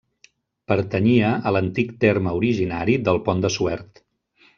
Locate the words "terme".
2.05-2.33